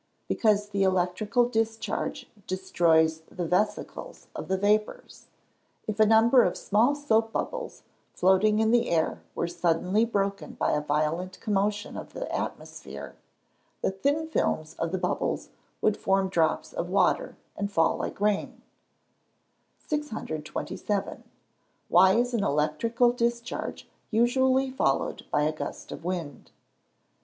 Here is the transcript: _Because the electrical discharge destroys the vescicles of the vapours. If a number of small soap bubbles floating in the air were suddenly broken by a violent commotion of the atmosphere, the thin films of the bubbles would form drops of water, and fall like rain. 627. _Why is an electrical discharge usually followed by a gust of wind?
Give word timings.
_Because 0.27 0.69
the 0.69 0.81
electrical 0.81 1.47
discharge 1.47 2.27
destroys 2.47 3.21
the 3.29 3.45
vescicles 3.47 4.25
of 4.35 4.47
the 4.47 4.57
vapours. 4.57 5.27
If 5.87 5.99
a 5.99 6.07
number 6.07 6.41
of 6.43 6.57
small 6.57 6.95
soap 6.95 7.31
bubbles 7.31 7.83
floating 8.11 8.57
in 8.57 8.71
the 8.71 8.89
air 8.89 9.21
were 9.35 9.47
suddenly 9.47 10.03
broken 10.05 10.53
by 10.53 10.71
a 10.71 10.81
violent 10.81 11.39
commotion 11.39 11.97
of 11.97 12.13
the 12.13 12.27
atmosphere, 12.35 13.15
the 13.83 13.91
thin 13.91 14.27
films 14.27 14.73
of 14.79 14.91
the 14.91 14.97
bubbles 14.97 15.49
would 15.81 15.97
form 15.97 16.29
drops 16.29 16.73
of 16.73 16.89
water, 16.89 17.37
and 17.55 17.71
fall 17.71 17.95
like 17.95 18.19
rain. 18.19 18.63
627. 19.85 21.23
_Why 21.91 22.17
is 22.19 22.33
an 22.33 22.43
electrical 22.43 23.11
discharge 23.11 23.87
usually 24.09 24.71
followed 24.71 25.27
by 25.29 25.43
a 25.43 25.51
gust 25.51 25.91
of 25.91 26.03
wind? 26.03 26.49